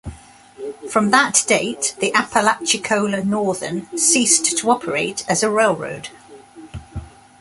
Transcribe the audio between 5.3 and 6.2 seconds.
a railroad.